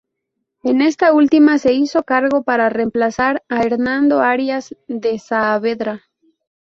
En 0.63 0.81
esta 0.81 1.13
última 1.13 1.59
se 1.59 1.73
hizo 1.73 2.01
cargo 2.01 2.41
para 2.41 2.69
reemplazar 2.69 3.43
a 3.49 3.61
Hernando 3.61 4.19
Arias 4.19 4.75
de 4.87 5.19
Saavedra. 5.19 6.01